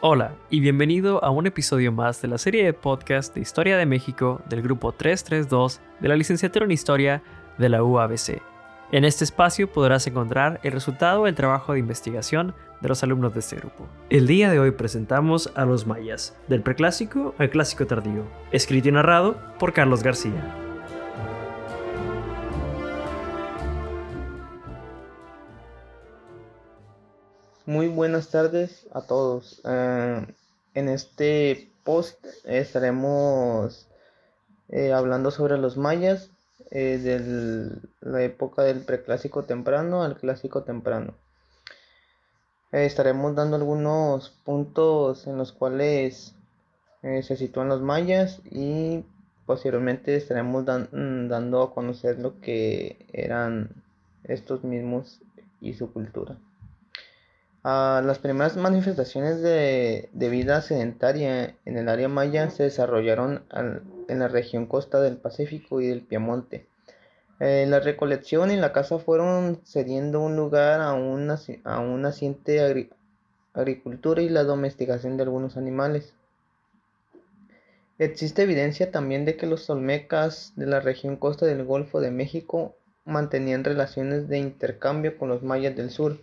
[0.00, 3.84] Hola y bienvenido a un episodio más de la serie de podcast de Historia de
[3.84, 7.20] México del grupo 332 de la licenciatura en Historia
[7.58, 8.40] de la UABC.
[8.92, 13.40] En este espacio podrás encontrar el resultado del trabajo de investigación de los alumnos de
[13.40, 13.88] este grupo.
[14.08, 18.92] El día de hoy presentamos a los mayas, del preclásico al clásico tardío, escrito y
[18.92, 20.67] narrado por Carlos García.
[27.68, 29.60] Muy buenas tardes a todos.
[29.66, 30.26] Eh,
[30.72, 33.90] en este post estaremos
[34.70, 36.30] eh, hablando sobre los mayas
[36.70, 41.12] eh, de la época del preclásico temprano al clásico temprano.
[42.72, 46.34] estaremos dando algunos puntos en los cuales
[47.02, 49.04] se sitúan los mayas y
[49.44, 53.84] posteriormente estaremos mm, dando a conocer lo que eran
[54.24, 55.20] estos mismos
[55.60, 56.38] y su cultura
[58.02, 63.42] las primeras manifestaciones de, vida sedentaria en el área maya se desarrollaron
[64.08, 66.66] en la región costa del Pacífico y del Piamonte.
[67.40, 72.90] Eh, la recolección y la caza fueron cediendo un lugar a una, a naciente
[73.54, 76.14] agricultura y la domesticación de algunos animales.
[77.98, 82.74] Existe evidencia también de que los olmecas de la región costa del Golfo de México
[83.04, 86.18] mantenían relaciones de intercambio con los mayas del sur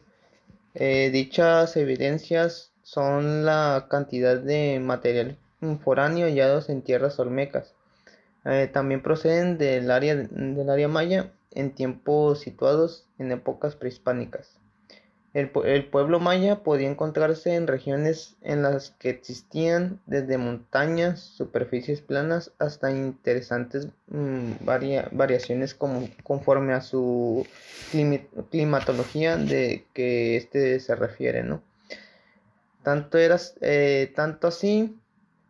[0.76, 5.38] eh, dichas evidencias son la cantidad de material
[5.84, 7.74] foráneo hallados en tierras olmecas.
[8.44, 14.60] Eh, también proceden del área, del área maya en tiempos situados en épocas prehispánicas.
[15.36, 22.54] El, pueblo maya podía encontrarse en regiones en las que existían desde montañas, superficies planas
[22.58, 24.52] hasta interesantes mm,
[25.12, 27.46] variaciones conforme a su
[28.50, 31.62] climatología de que este se refiere, ¿no?
[32.84, 34.98] Tanto, era, eh, tanto así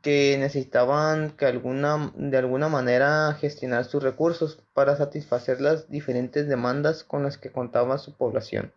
[0.02, 7.04] que necesitaban que alguna, de alguna manera gestionar sus recursos para satisfacer las diferentes demandas
[7.04, 8.72] con las que contaba su población.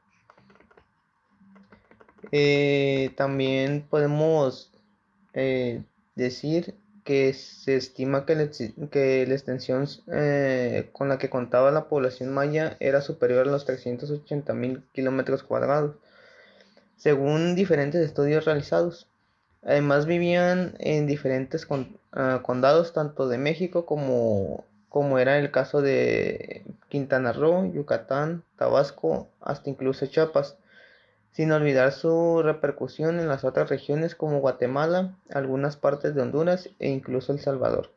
[2.33, 4.71] Eh, también podemos
[5.33, 5.83] eh,
[6.15, 6.75] decir
[7.05, 13.01] que se estima que, la extensión eh, con la que contaba la población maya era
[13.01, 15.97] superior a los 380 mil kilómetros cuadrados,
[16.97, 19.09] según diferentes estudios realizados.
[19.63, 21.67] Además vivían en diferentes
[22.13, 29.29] ah, condados, tanto de México como, como era el caso de Quintana Roo, Yucatán, Tabasco,
[29.41, 30.59] hasta incluso Chiapas
[31.39, 36.89] sin olvidar su repercusión en las otras regiones como Guatemala, algunas partes de Honduras e
[36.89, 37.93] incluso El Salvador.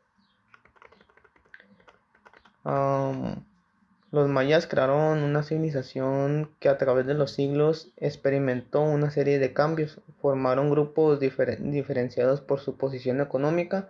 [4.12, 9.54] los mayas crearon una civilización que a través de los siglos experimentó una serie de
[9.54, 13.90] cambios, formaron grupos diferenciados por su posición económica,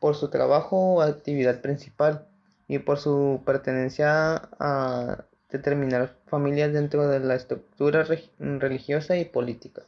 [0.00, 2.26] por su trabajo o actividad principal
[2.66, 8.06] y por su pertenencia a determinar familias dentro de la estructura
[8.38, 9.82] religiosa y política.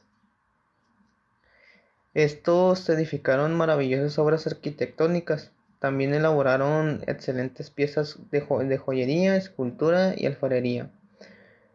[2.13, 8.41] Estos edificaron maravillosas obras arquitectónicas, también elaboraron excelentes piezas de,
[8.79, 10.91] joyería, escultura y alfarería.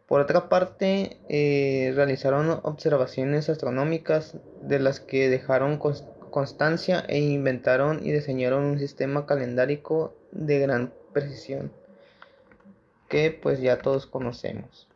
[0.06, 5.78] Por otra parte, eh, realizaron observaciones astronómicas de las que dejaron
[6.30, 11.70] constancia e inventaron y diseñaron un sistema calendárico de gran precisión
[13.10, 14.88] que pues ya todos conocemos.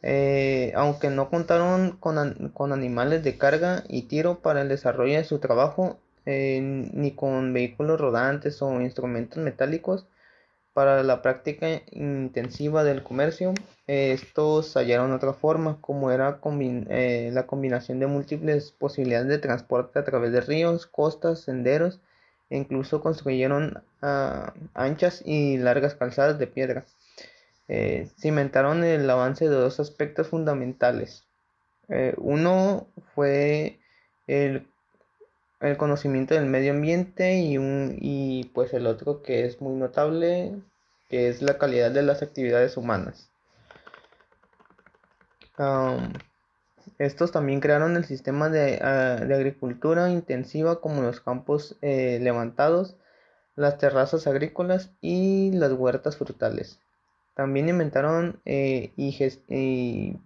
[0.00, 5.38] Eh, aunque no contaron con, animales de carga y tiro para el desarrollo de su
[5.38, 10.06] trabajo, eh, ni con vehículos rodantes o instrumentos metálicos
[10.72, 13.52] para la práctica intensiva del comercio,
[13.86, 16.40] estos hallaron otra forma, como era
[16.88, 22.00] eh, la combinación de múltiples posibilidades de transporte a través de ríos, costas, senderos
[22.56, 26.84] incluso construyeron ah, anchas y largas calzadas de piedra.
[27.68, 31.24] Eh, cimentaron el avance de dos aspectos fundamentales.
[31.88, 33.78] Eh, uno fue
[34.26, 34.66] el,
[35.78, 40.52] conocimiento del medio ambiente y, pues el otro que es muy notable,
[41.08, 43.30] que es la calidad de las actividades humanas.
[47.02, 52.96] Estos también crearon el sistema de, ah, agricultura intensiva como los campos eh, levantados,
[53.56, 56.78] las terrazas agrícolas y las huertas frutales.
[57.34, 60.16] También inventaron eh, y,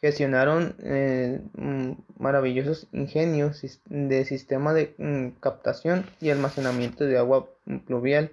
[0.00, 7.48] gestionaron eh, mm, maravillosos ingenios de sistema de mm, captación y almacenamiento de agua
[7.86, 8.32] pluvial,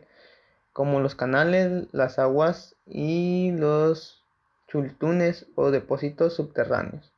[0.74, 4.24] como los canales, las aguas y los
[4.68, 7.14] chultunes o depósitos subterráneos.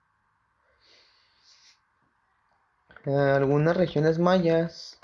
[2.89, 5.00] Eh, algunas regiones mayas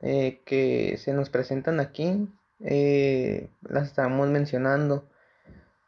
[0.00, 2.28] eh, que se nos presentan aquí
[2.60, 5.08] eh, las estamos mencionando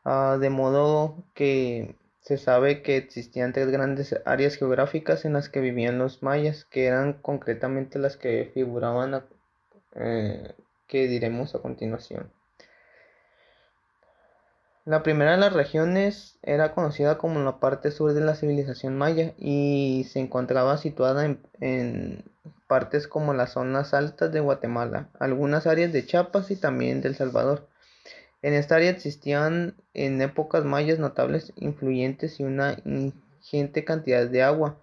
[0.05, 5.61] ah, de modo que se sabe que existían tres grandes áreas geográficas en las que
[5.61, 9.25] vivían los mayas que eran concretamente las que figuraban
[9.95, 12.31] que diremos a continuación
[14.89, 19.35] la primera de las regiones era conocida como la parte sur de la civilización maya
[19.37, 21.27] y se encontraba situada
[21.61, 22.25] en,
[22.67, 27.69] partes como las zonas altas de Guatemala, algunas áreas de Chiapas y también del Salvador.
[28.41, 34.79] En esta área existían en épocas mayas notables influyentes y una ingente cantidad de agua,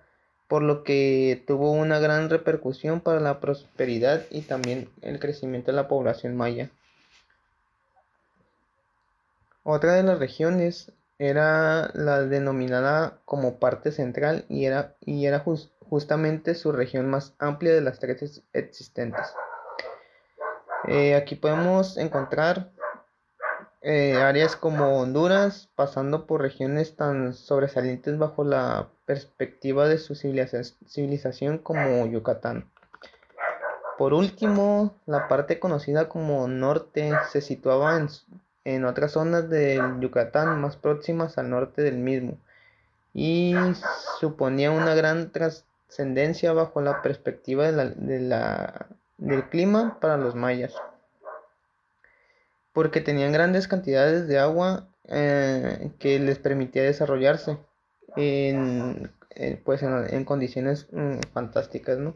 [0.48, 5.78] por lo que tuvo una gran repercusión para la prosperidad y también el crecimiento de
[5.78, 6.70] la población maya.
[9.68, 15.44] Otra de las regiones era la denominada como parte central y era, y era
[15.90, 19.26] justamente su región más amplia de las tres existentes.
[20.88, 22.74] Eh, aquí podemos encontrar
[23.82, 31.58] eh, áreas como Honduras, pasando por regiones tan sobresalientes bajo la perspectiva de su civilización
[31.58, 32.72] como Yucatán.
[33.98, 38.10] Por último, la parte conocida como norte se situaba en,
[38.66, 42.38] en otras zonas del Yucatán más próximas al norte del mismo
[43.14, 43.56] y
[44.20, 50.74] suponía una gran trascendencia bajo la perspectiva del clima para los mayas
[52.76, 57.58] porque tenían grandes cantidades de agua eh, que les permitía desarrollarse
[58.18, 62.16] en, eh, pues en, condiciones mm, fantásticas, ¿no?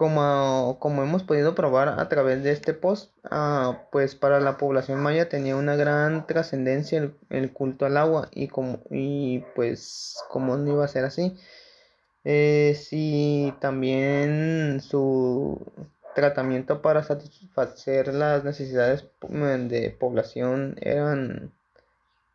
[0.00, 5.02] Como, como hemos podido probar a través de este post, ah, pues para la población
[5.02, 10.72] maya tenía una gran trascendencia el, culto al agua y, como, y pues como no
[10.72, 11.36] iba a ser así.
[12.24, 15.70] Eh, si también su
[16.14, 21.52] tratamiento para satisfacer las necesidades mm, de población eran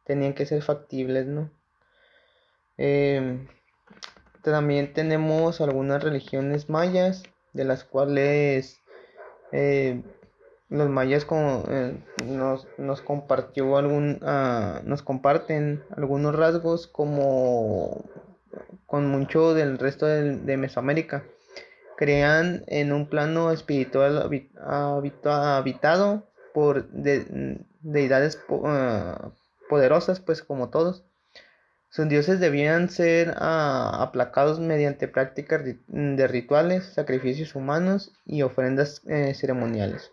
[0.04, 1.50] tenían que ser factibles, ¿no?
[2.78, 3.48] Em,
[4.44, 7.24] también tenemos algunas religiones mayas
[7.56, 8.82] de las cuales
[9.52, 10.02] eh,
[10.70, 11.26] los mayas
[11.70, 11.98] eh,
[12.78, 18.04] nos, compartió algún ah, nos comparten algunos rasgos como
[18.86, 21.24] con mucho del resto de, Mesoamérica.
[21.98, 24.30] Crean en un plano espiritual
[25.24, 29.30] habitado por deidades ah,
[29.70, 31.06] poderosas pues como todos
[31.90, 39.34] sus dioses debían ser ah, aplacados mediante prácticas de rituales, sacrificios humanos y ofrendas eh,
[39.34, 40.12] ceremoniales.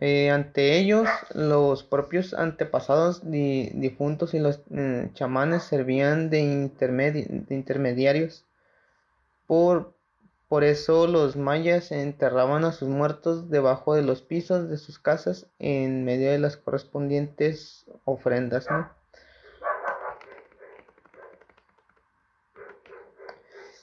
[0.00, 6.40] Eh, ante ellos, los propios antepasados difuntos y los eh, chamanes servían de,
[7.48, 8.44] intermediarios.
[9.46, 9.94] Por,
[10.48, 15.46] por eso los mayas enterraban a sus muertos debajo de los pisos de sus casas
[15.58, 18.66] en medio de las correspondientes ofrendas.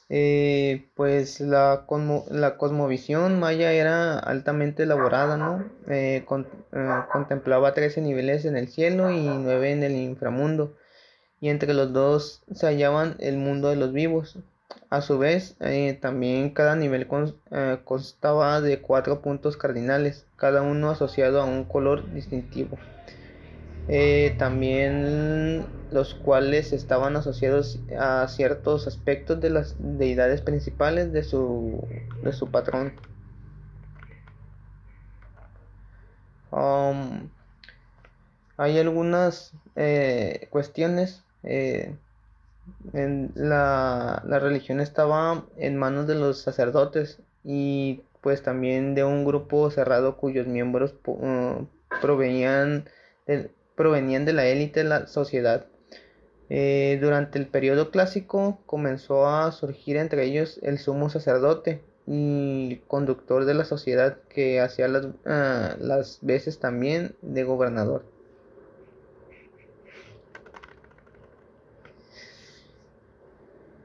[0.10, 5.66] Eh, pues la, cosmovisión maya era altamente elaborada, ¿no?
[5.88, 10.76] Eh, eh, contemplaba 13 niveles en el cielo y 9 en el inframundo,
[11.40, 14.38] y entre los dos se hallaban el mundo de los vivos.
[14.90, 15.58] A su vez,
[16.02, 17.08] también cada nivel
[17.84, 22.78] constaba de cuatro puntos cardinales, cada uno asociado a un color distintivo.
[23.88, 31.86] Eh, también los cuales estaban asociados a ciertos aspectos de las deidades principales de su,
[32.24, 32.94] de su patrón.
[36.52, 37.30] Um,
[38.58, 41.24] hay algunas eh, cuestiones.
[41.44, 41.96] Eh,
[42.94, 49.26] en la, la, religión estaba en manos de los sacerdotes y pues también de un
[49.26, 51.66] grupo cerrado cuyos miembros uh,
[52.02, 52.86] provenían
[53.76, 55.66] provenían de la élite de la sociedad.
[56.50, 63.46] Eh, durante el periodo clásico comenzó a surgir entre ellos el sumo sacerdote y conductor
[63.46, 68.04] de la sociedad que hacía las, ah, las veces también de gobernador.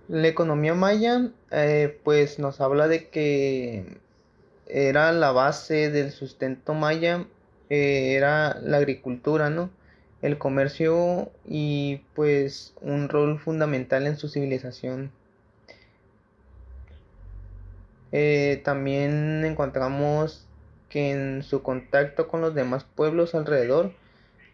[0.08, 3.98] La economía maya eh, pues nos habla de que
[4.66, 7.26] era la base del sustento maya,
[7.68, 9.70] eh, era la agricultura, ¿no?
[10.22, 15.12] El comercio y pues un rol fundamental en su civilización.
[18.12, 20.46] Eh, también encontramos
[20.88, 23.92] que en su contacto con los demás pueblos alrededor,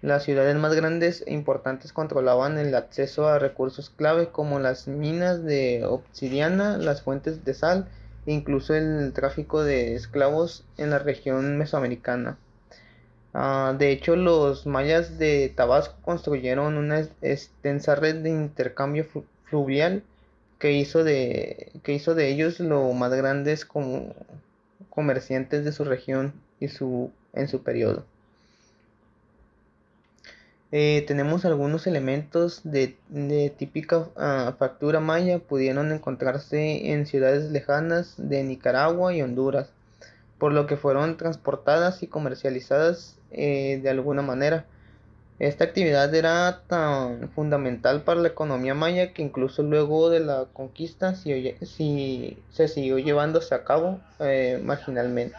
[0.03, 5.43] Las ciudades más grandes e importantes controlaban el acceso a recursos clave como las minas
[5.45, 7.89] de obsidiana, las fuentes de sal
[8.27, 12.37] e incluso el tráfico de esclavos en la región mesoamericana.
[13.35, 19.07] Ah, de hecho, los mayas de Tabasco construyeron una extensa red de intercambio
[19.51, 20.05] fluvial
[20.61, 24.15] que hizo de, que hizo de ellos lo más grandes como
[24.89, 28.05] comerciantes de su región y su, en su periodo.
[30.71, 32.97] Eh, tenemos algunos elementos de,
[33.57, 39.71] típica ah, factura maya pudieron encontrarse en ciudades lejanas de Nicaragua y Honduras,
[40.39, 44.67] por lo que fueron transportadas y comercializadas eh, de alguna manera.
[45.41, 51.17] Esta actividad era tan fundamental para la economía maya que incluso luego de la conquista
[51.17, 51.57] si,
[52.51, 55.37] se siguió llevándose a cabo eh, marginalmente.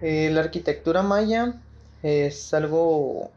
[0.00, 1.54] Eh, la arquitectura maya
[2.02, 3.30] es algo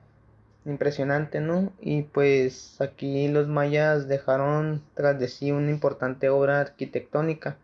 [0.66, 1.72] impresionante, ¿no?
[1.80, 7.58] Y pues aquí los mayas dejaron tras de sí una importante obra arquitectónica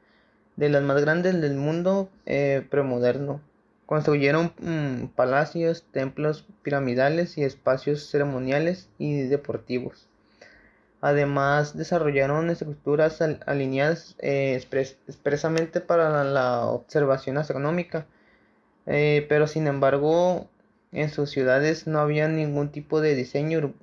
[0.57, 3.39] de las más grandes del mundo eh, premoderno.
[3.85, 10.09] Construyeron mm, palacios, templos piramidales y espacios ceremoniales y deportivos.
[10.99, 14.59] Además, desarrollaron estructuras alineadas eh,
[15.07, 18.07] expresamente para la, observación astronómica,
[18.87, 20.49] eh, pero sin embargo,
[20.91, 23.73] en sus ciudades no había ningún tipo de diseño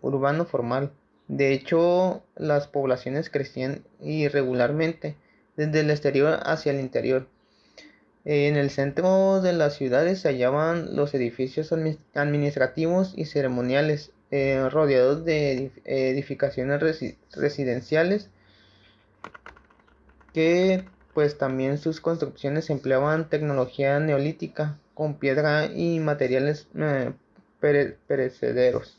[0.00, 0.92] urbano formal.
[1.26, 5.16] De hecho, las poblaciones crecían irregularmente
[5.56, 7.26] desde el exterior hacia el interior.
[8.24, 11.72] En el centro de las ciudades se hallaban los edificios
[12.14, 16.80] administrativos y ceremoniales, eh, rodeados de edificaciones
[17.32, 18.30] residenciales,
[20.32, 27.12] que pues también sus construcciones empleaban tecnología neolítica con piedra y materiales eh,
[27.60, 28.98] perecederos.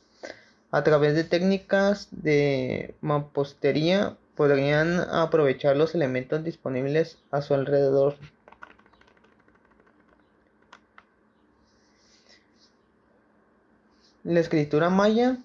[0.71, 8.15] A través de técnicas de mampostería podrían aprovechar los elementos disponibles a su alrededor.
[14.23, 15.37] La escritura maya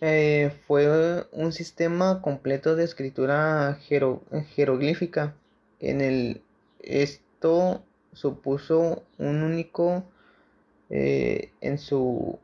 [0.00, 3.78] eh, fue un sistema completo de escritura
[4.54, 5.34] jeroglífica.
[5.80, 6.42] En el
[6.80, 7.82] esto
[8.12, 10.04] supuso un único
[10.90, 12.38] eh, en su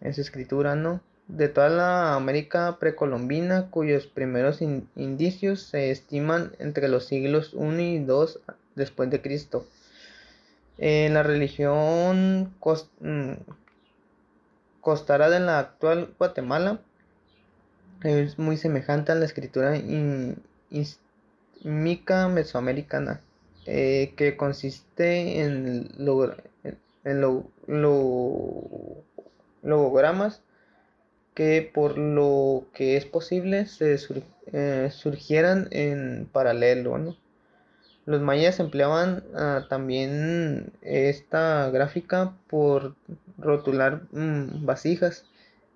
[0.00, 1.00] en su escritura, ¿no?
[1.28, 7.96] De toda la América precolombina, cuyos primeros indicios se estiman entre los siglos I y
[7.96, 8.26] II
[8.74, 9.66] después de Cristo.
[10.78, 12.52] la religión
[13.00, 13.32] mm,
[14.80, 16.80] costara de la actual Guatemala
[18.02, 19.80] es muy semejante a la escritura
[21.62, 23.20] mica mesoamericana,
[23.64, 25.88] eh, que consiste en
[29.62, 30.43] logogramas
[31.34, 33.98] que por lo que es posible se
[34.52, 37.16] eh, surgieran en paralelo.
[38.06, 42.94] Los mayas empleaban ah, también esta gráfica por
[43.38, 45.24] rotular mm, vasijas.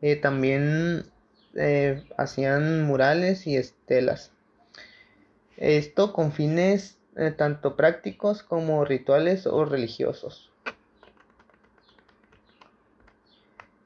[0.01, 1.07] Eh, también
[1.55, 4.31] eh, hacían murales y estelas.
[5.57, 6.95] Esto con fines
[7.37, 10.48] tanto prácticos como rituales o religiosos.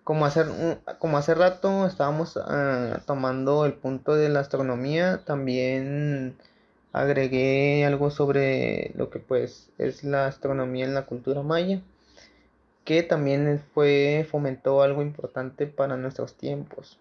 [0.05, 0.47] Como, hacer,
[0.99, 6.37] como hace rato estábamos ah, tomando el punto de la astronomía, también
[6.93, 11.81] agregué algo sobre lo que pues es la astronomía en la cultura maya,
[12.85, 16.99] que también fue fomentó algo importante para nuestros tiempos.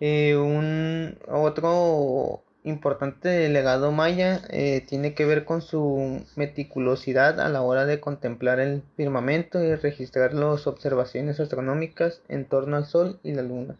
[0.00, 7.62] Eh, un otro importante legado maya eh, tiene que ver con su meticulosidad a la
[7.62, 13.32] hora de contemplar el firmamento y registrar las observaciones astronómicas en torno al Sol y
[13.32, 13.76] la Luna.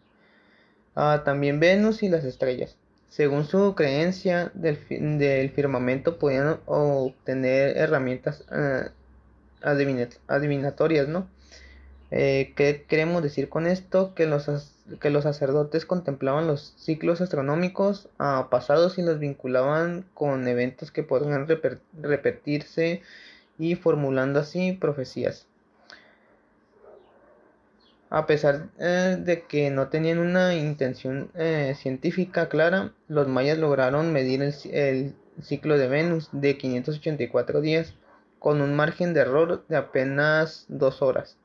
[0.95, 2.75] Ah, también Venus y las estrellas.
[3.09, 4.77] Según su creencia del,
[5.51, 8.89] firmamento podían obtener herramientas ah,
[10.27, 11.27] adivinatorias, ¿no?
[12.11, 14.13] Eh, ¿Qué queremos decir con esto?
[14.13, 14.47] Que los,
[14.99, 21.03] que los sacerdotes contemplaban los ciclos astronómicos ah, pasados y los vinculaban con eventos que
[21.03, 21.47] podrían
[22.01, 23.01] repetirse
[23.57, 25.47] y formulando así profecías.
[28.09, 34.13] A pesar eh, de que no tenían una intención eh, científica clara, los mayas lograron
[34.13, 37.95] medir el, el ciclo de Venus de 584 días
[38.37, 41.37] con un margen de error de apenas dos horas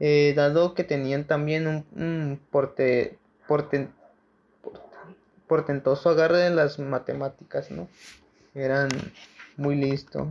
[0.00, 3.18] eh, dado que tenían también un, porte,
[5.46, 7.88] portentoso agarre de las matemáticas, ¿no?
[8.54, 8.90] Eran
[9.56, 10.28] muy listos.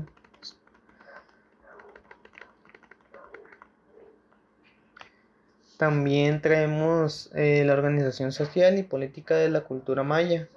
[5.77, 10.47] También traemos eh, la organización social y política de la cultura maya.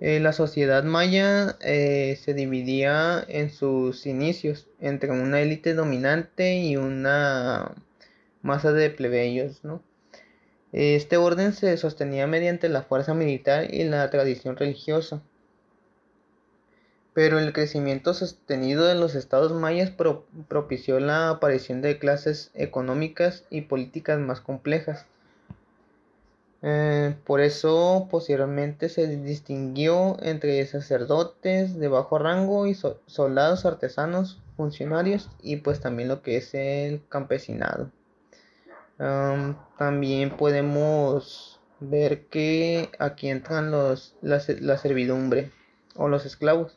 [0.00, 6.76] Eh, la sociedad maya eh, se dividía en sus inicios entre una élite dominante y
[6.78, 7.74] una
[8.40, 9.60] masa de plebeyos,
[10.72, 15.20] Este orden se sostenía mediante la fuerza militar y la tradición religiosa.
[17.12, 19.92] Pero el crecimiento sostenido de los estados mayas
[20.48, 25.04] propició la aparición de clases económicas y políticas más complejas.
[26.62, 35.30] Eh, por eso posteriormente se distinguió entre sacerdotes de bajo rango y soldados artesanos, funcionarios
[35.42, 37.90] y pues también lo que es el campesinado.
[39.78, 44.40] también podemos ver que aquí entran los, la,
[44.76, 45.50] servidumbre
[45.96, 46.76] o los esclavos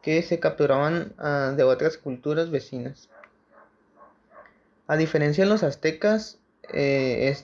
[0.00, 3.10] que se capturaban ah, de otras culturas vecinas.
[4.86, 6.38] A diferencia de los aztecas,
[6.72, 7.36] eh,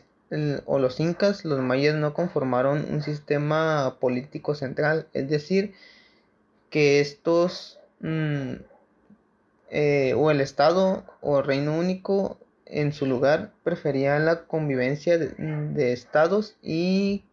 [0.67, 5.75] o los incas, los mayas no conformaron un sistema político central, es decir,
[6.71, 8.53] que estos mm,
[9.71, 16.57] eh, o el Estado o Reino Único en su lugar preferían la convivencia de, estados
[16.63, 17.25] y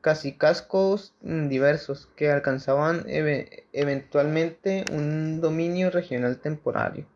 [0.00, 3.04] casicascos mm, diversos que alcanzaban
[3.72, 7.06] eventualmente un dominio regional temporario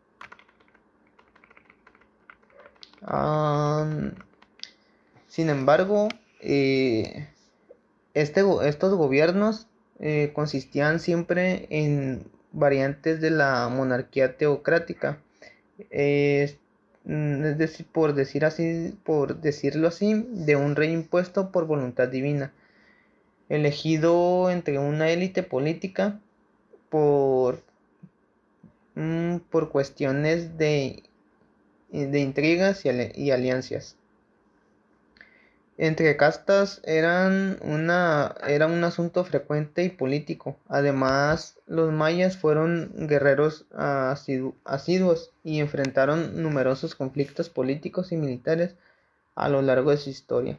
[5.27, 6.09] sin embargo,
[6.41, 7.27] eh,
[8.13, 9.67] este, estos gobiernos
[9.99, 15.19] eh, consistían siempre en variantes de la monarquía teocrática.
[17.07, 22.09] Mm, es decir, por decir así, por decirlo así, de un rey impuesto por voluntad
[22.09, 22.51] divina,
[23.49, 26.19] elegido entre una élite política
[26.89, 27.63] por,
[28.95, 31.03] mm, por cuestiones de
[32.05, 33.95] de intrigas y, alianzas.
[35.77, 40.57] Entre castas eran una, era un asunto frecuente y político.
[40.67, 43.65] Además, los mayas fueron guerreros
[44.65, 48.75] asiduos y enfrentaron numerosos conflictos políticos y militares
[49.35, 50.57] a lo largo de su historia.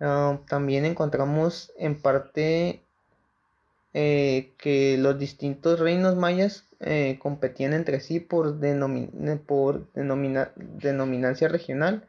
[0.00, 2.82] Ah, también encontramos en parte
[3.94, 8.58] eh, que los distintos reinos mayas eh, competían entre sí por,
[9.46, 12.08] por denominancia regional.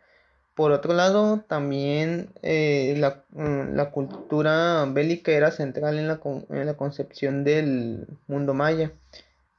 [0.55, 2.93] Por otro lado, también eh,
[3.31, 8.91] mm, la, cultura bélica era central en la, en la concepción del mundo maya.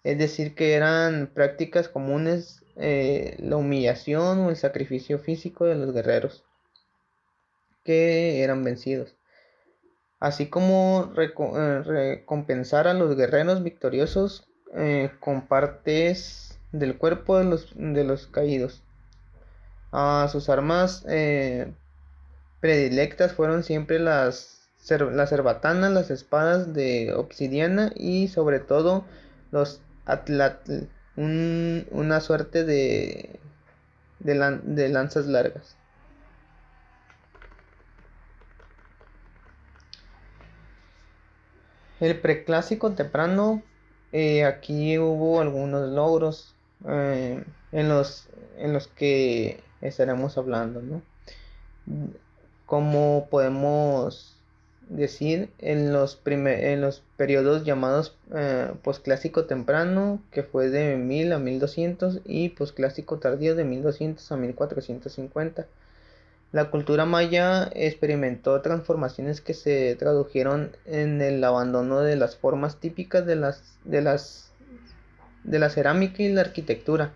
[0.04, 6.44] Es decir, que eran prácticas comunes la humillación o el sacrificio físico de los guerreros
[7.84, 9.14] que eran vencidos
[10.24, 17.72] así como eh, recompensar a los guerreros victoriosos eh, con partes del cuerpo de los,
[17.76, 18.82] de los caídos.
[19.92, 21.72] A sus armas eh,
[22.60, 29.04] predilectas fueron siempre las, las cerbatanas, las espadas de obsidiana y sobre todo
[29.52, 30.84] los atlatl,
[31.16, 33.38] una suerte de,
[34.18, 35.76] de lanzas largas.
[42.00, 43.62] El preclásico temprano,
[44.16, 46.54] eh, aquí hubo algunos logros
[46.88, 51.02] eh, en, los, en los que estaremos hablando, ¿no?
[52.64, 54.36] Como podemos
[54.88, 61.38] decir en los, en los periodos llamados eh, posclásico temprano, que fue de 1000 a
[61.40, 65.66] 1200, y posclásico tardío de 1200 a 1450.
[66.54, 73.26] La cultura maya experimentó transformaciones que se tradujeron en el abandono de las formas típicas
[73.26, 74.52] de, las, de, las,
[75.42, 77.12] de la cerámica y la arquitectura.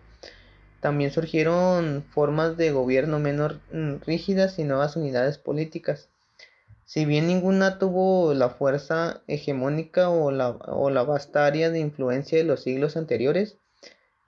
[0.81, 6.09] También surgieron formas de gobierno menos mm, rígidas y nuevas unidades políticas.
[6.85, 12.39] Si bien ninguna tuvo la fuerza hegemónica o la, o la vasta área de influencia
[12.39, 13.57] de los siglos anteriores,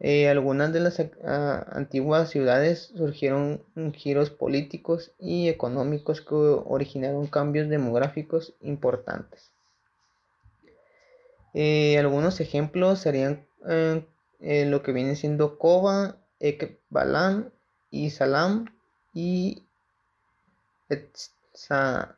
[0.03, 7.69] eh, algunas de las ah, antiguas ciudades surgieron giros políticos y económicos que originaron cambios
[7.69, 9.51] demográficos importantes.
[11.53, 17.53] Eh, algunos ejemplos serían eh, lo que viene siendo Koba, Ekbalan
[17.91, 18.75] y Salam
[19.13, 19.65] y
[20.89, 22.17] Etzana,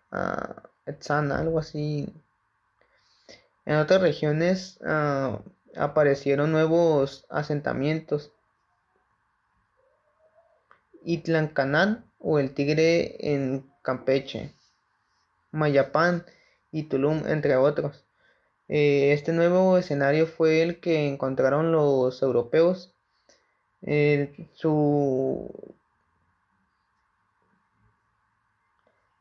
[1.39, 2.15] algo así.
[3.65, 5.41] En otras regiones ah,
[5.77, 8.33] aparecieron nuevos asentamientos.
[11.05, 14.55] Itlancanán o el Tigre en Campeche,
[15.51, 16.25] Mayapán
[16.71, 18.05] y Tulum, entre otros.
[18.69, 22.95] Eh, este nuevo escenario fue el que encontraron los europeos.
[24.55, 25.75] su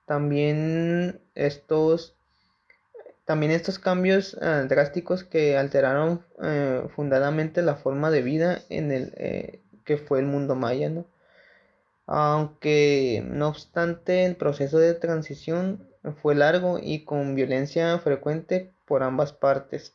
[0.06, 2.16] también estos
[3.26, 9.14] también estos cambios eh, drásticos que alteraron eh, fundadamente la forma de vida en el
[9.18, 11.06] eh, que fue el mundo maya, ¿no?
[12.08, 15.88] Aunque no obstante el proceso de transición
[16.22, 19.94] fue largo y con violencia frecuente por ambas partes,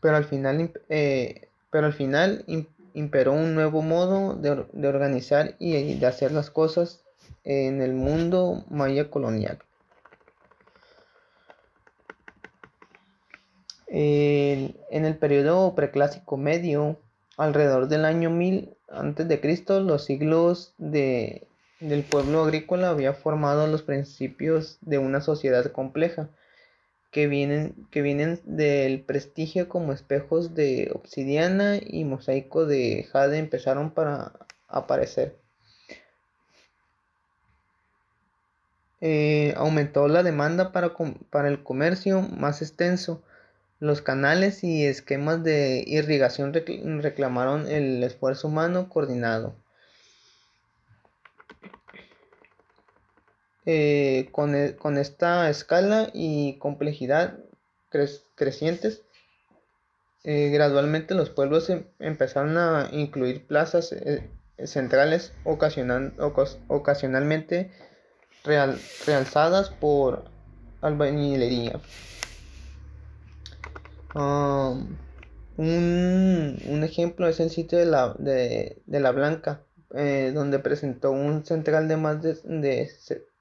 [0.00, 2.44] pero al final, pero al final
[2.94, 7.02] imperó un nuevo modo de, de organizar y de hacer las cosas
[7.44, 9.58] en el mundo maya colonial.
[13.94, 16.98] En el periodo preclásico medio,
[17.36, 21.46] alrededor del año 1000 a.C., los siglos de,
[21.80, 26.30] del pueblo agrícola había formado los principios de una sociedad compleja
[27.10, 33.90] que vienen, que vienen del prestigio como espejos de obsidiana y mosaico de jade empezaron
[33.90, 34.32] para
[34.68, 35.36] aparecer.
[39.02, 40.94] Eh, aumentó la demanda para,
[41.28, 43.22] para el comercio más extenso
[43.82, 49.56] los canales y esquemas de irrigación reclamaron el esfuerzo humano coordinado.
[53.66, 54.54] Eh, e, con,
[54.98, 57.40] esta escala y complejidad
[58.36, 59.02] crecientes,
[60.22, 64.30] eh, gradualmente los pueblos em, empezaron a incluir plazas eh,
[64.64, 67.72] centrales ocasionalmente
[68.44, 70.30] realzadas por
[70.82, 71.80] albañilería.
[74.14, 74.96] Um,
[75.56, 81.88] un, ejemplo es el sitio de la, de, la Blanca, eh, donde presentó un central
[81.88, 82.90] de más de, de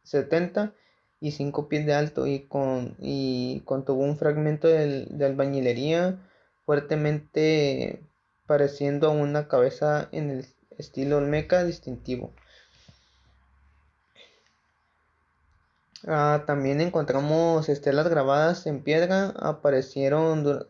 [0.03, 0.73] 70
[1.19, 6.19] y 5 pies de alto y, con, y contuvo un fragmento de, de albañilería
[6.65, 8.03] fuertemente
[8.47, 10.45] pareciendo a una cabeza en el
[10.77, 12.33] estilo olmeca distintivo.
[16.07, 19.33] Ah, también encontramos estelas grabadas en piedra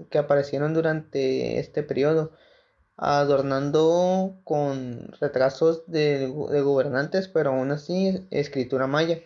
[0.09, 2.31] que aparecieron durante este periodo,
[2.97, 9.19] adornando con retrasos de, gobernantes, pero aún así escritura maya.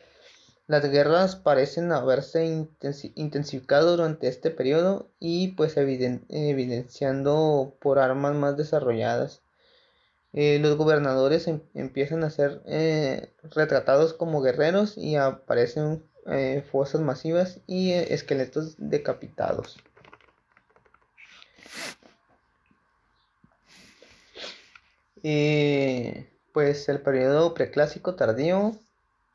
[0.68, 2.68] Las guerras parecen haberse
[3.16, 9.45] intensificado durante este periodo y pues evidenciando por armas más desarrolladas.
[10.38, 17.00] Eh, los gobernadores em, empiezan a ser eh, retratados como guerreros y aparecen eh, fosas
[17.00, 19.78] masivas y esqueletos decapitados.
[26.54, 28.74] pues el periodo preclásico tardío,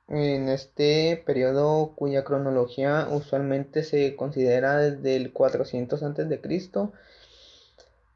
[0.08, 6.40] en este periodo cuya cronología usualmente se considera desde el 400 a.C.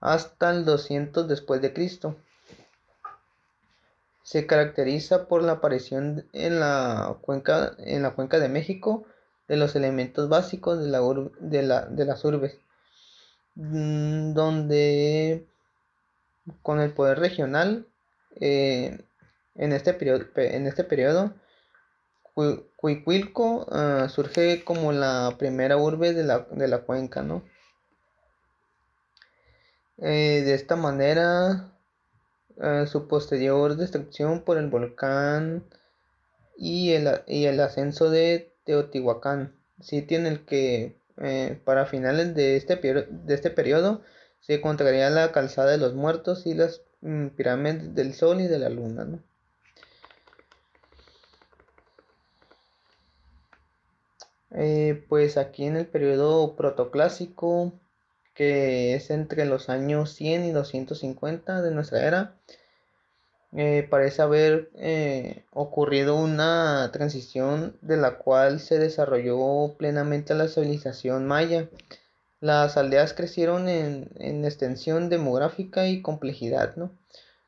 [0.00, 2.16] hasta el 200 después de Cristo
[4.24, 9.04] se caracteriza por la aparición en la cuenca, en la cuenca de México
[9.48, 10.90] de los elementos básicos de,
[11.62, 12.58] la de, las urbes,
[13.54, 15.46] mm, donde
[16.62, 17.86] con el poder regional
[18.40, 18.98] eh,
[19.54, 21.34] en, este periodo, en este periodo
[22.76, 27.44] Cuicuilco ah, surge como la primera urbe de la, cuenca, ¿no?
[29.98, 31.73] Eh, de esta manera
[32.86, 35.64] su posterior destrucción por el volcán
[36.56, 42.56] y el, y el ascenso de Teotihuacán, sitio en el que eh, para finales de
[42.56, 44.02] este, de este periodo
[44.40, 48.58] se encontraría la calzada de los muertos y las mm, pirámides del sol y de
[48.58, 49.20] la luna.
[54.56, 57.72] Eh, pues aquí en el periodo protoclásico
[58.34, 62.34] que es entre los años 100 y 250 de nuestra era,
[63.56, 71.26] eh, parece haber eh, ocurrido una transición de la cual se desarrolló plenamente la civilización
[71.26, 71.68] maya.
[72.40, 76.90] Las aldeas crecieron en, extensión demográfica y complejidad, ¿no?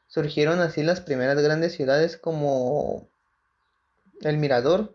[0.06, 3.08] Surgieron así las primeras grandes ciudades como
[4.22, 4.94] el Mirador,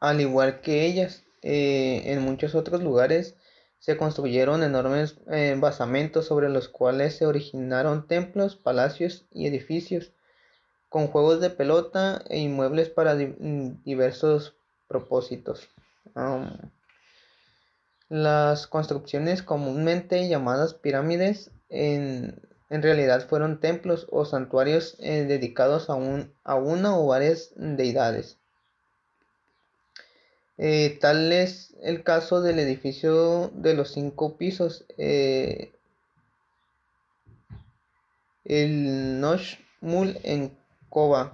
[0.00, 3.36] al igual que ellas, eh, en muchos otros lugares
[3.80, 10.12] se construyeron enormes eh, basamentos sobre los cuales se originaron templos, palacios y edificios,
[10.90, 14.54] con juegos de pelota e inmuebles para diversos
[14.86, 15.68] propósitos.
[18.08, 25.94] las construcciones comúnmente llamadas pirámides en, realidad fueron templos o santuarios eh, dedicados a,
[26.44, 28.39] a una o varias deidades.
[30.62, 35.72] Eh, tal es el caso del edificio de los cinco pisos, eh,
[38.44, 40.54] el Noshmul en
[40.90, 41.32] Koba,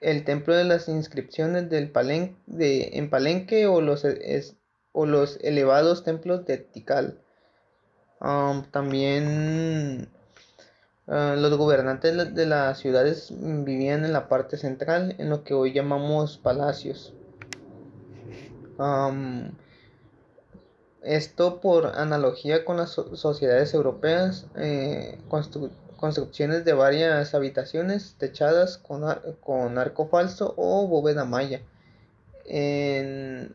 [0.00, 1.78] el templo de las inscripciones de,
[2.94, 7.20] en Palenque o los, elevados templos de Tikal.
[8.20, 10.08] Um, también
[11.06, 15.72] uh, los gobernantes de las ciudades vivían en la parte central, en lo que hoy
[15.72, 17.14] llamamos palacios.
[21.02, 25.18] Esto por analogía con las sociedades europeas, eh,
[25.96, 29.02] construcciones de varias habitaciones techadas con,
[29.40, 31.62] con arco falso o bóveda maya.
[32.44, 33.54] En,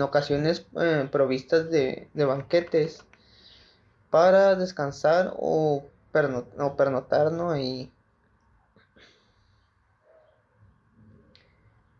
[0.00, 3.04] ocasiones eh, provistas de, banquetes
[4.10, 7.50] para descansar o, pernotar ¿no?
[7.50, 7.90] ahí.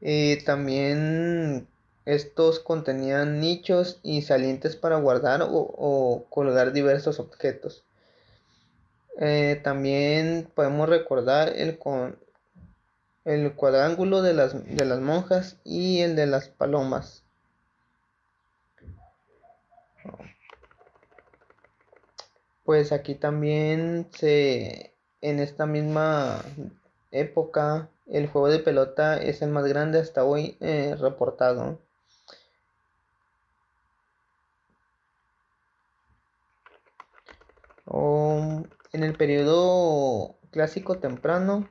[0.00, 1.66] Eh, también
[2.06, 7.84] estos contenían nichos y salientes para guardar o, colgar diversos objetos.
[9.20, 12.18] Eh, también podemos recordar el, con,
[13.24, 17.22] el cuadrángulo de las, de las monjas y el de las palomas.
[22.64, 26.42] Pues aquí también se, en esta misma
[27.10, 31.78] época, el juego de pelota es el más grande hasta hoy eh, reportado.
[37.86, 41.68] En el periodo clásico temprano,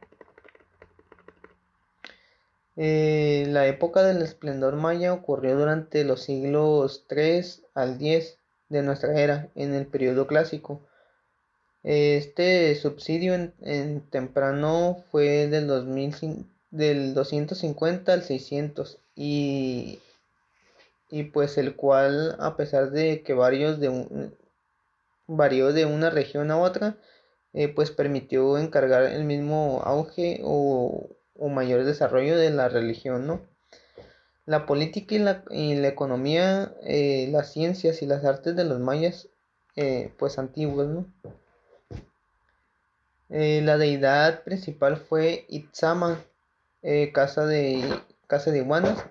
[2.75, 9.19] eh, la época del esplendor maya ocurrió durante los siglos 3 al 10 de nuestra
[9.19, 10.81] era, en el periodo clásico.
[11.83, 19.99] Este subsidio en, temprano fue del, 2000, del 250 al 600 y,
[21.09, 24.33] y pues el cual a pesar de que varios de un,
[25.27, 26.97] varió de una región a otra,
[27.53, 31.09] eh, pues permitió encargar el mismo auge o,
[31.49, 33.41] mayor desarrollo de la religión, ¿no?
[34.45, 38.79] La política y la, y la economía, eh, las ciencias y las artes de los
[38.79, 39.27] mayas,
[39.75, 41.05] eh, pues antiguos, ¿no?
[43.29, 46.23] la deidad principal fue Itzama,
[47.13, 47.83] casa, de,
[48.27, 49.03] casa de iguanas,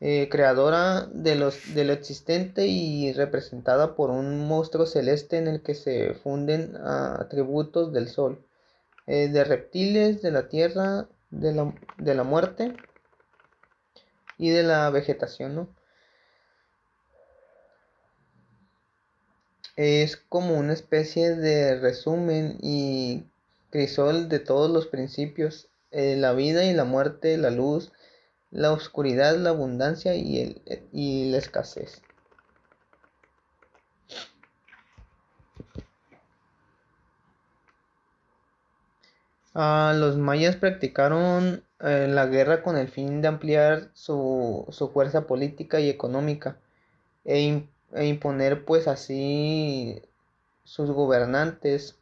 [0.00, 5.62] eh, creadora de, los, de lo existente y representada por un monstruo celeste en el
[5.62, 8.44] que se funden atributos del sol,
[9.06, 12.74] eh, de reptiles, de la tierra, de la, de la, muerte
[14.36, 15.68] y de la vegetación.
[19.76, 23.24] Es como una especie de resumen y
[23.70, 27.92] crisol de todos los principios, eh, la vida y la muerte, la luz,
[28.54, 30.62] la oscuridad, la abundancia y, el,
[30.92, 32.00] y la escasez.
[39.54, 45.80] Ah, los mayas practicaron eh, la guerra con el fin de ampliar su, fuerza política
[45.80, 46.56] y económica
[47.24, 50.02] e, e imponer pues así
[50.64, 51.96] sus gobernantes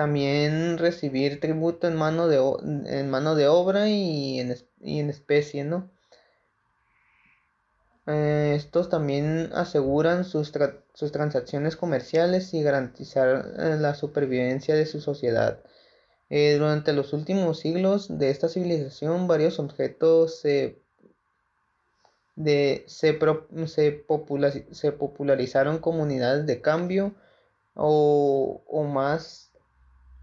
[0.00, 2.38] también recibir tributo en mano de,
[2.86, 5.90] en mano de obra y en, en especie, ¿no?
[8.06, 10.54] Eh, estos también aseguran sus,
[10.94, 15.62] sus, transacciones comerciales y garantizar eh, la supervivencia de su sociedad.
[16.30, 20.80] Eh, durante los últimos siglos de esta civilización, varios objetos se,
[22.36, 23.18] de, se,
[23.66, 27.12] se, popularizaron comunidades de cambio
[27.74, 29.49] o, o más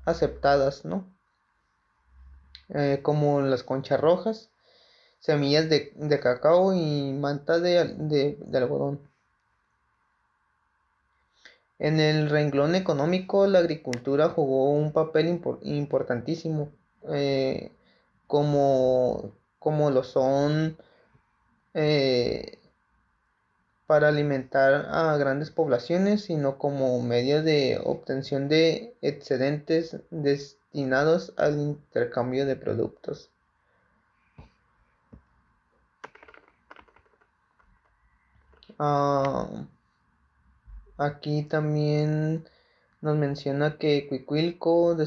[0.07, 1.05] aceptadas, ¿no?
[2.69, 4.49] Eh, como las conchas rojas,
[5.19, 8.99] semillas de, cacao y manta de, algodón.
[11.79, 16.71] En el renglón económico, la agricultura jugó un papel importantísimo,
[17.09, 17.71] eh,
[18.25, 20.77] como, como, lo son
[21.73, 22.59] eh,
[23.87, 32.45] para alimentar a grandes poblaciones, sino como medio de obtención de excedentes destinados al intercambio
[32.45, 33.31] de productos.
[38.77, 39.47] Ah,
[40.97, 42.45] aquí también
[43.01, 44.97] nos menciona que Cuicuilco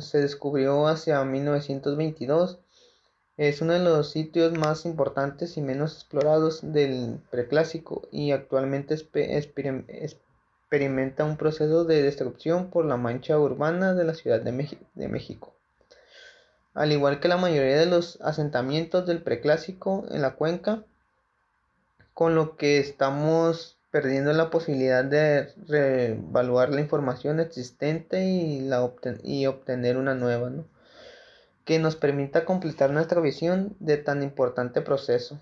[0.00, 2.58] se descubrió hacia 1922
[3.36, 11.24] es uno de los sitios más importantes y menos explorados del preclásico y actualmente experimenta
[11.24, 14.52] un proceso de destrucción por la mancha urbana de la Ciudad de,
[15.08, 15.52] México.
[16.74, 20.84] al igual que la mayoría de los asentamientos del preclásico en la cuenca,
[22.12, 28.68] con lo que estamos perdiendo la posibilidad de reevaluar la información existente y,
[29.24, 30.52] y obtener una nueva,
[31.64, 35.40] que nos permita completar nuestra visión de tan importante proceso.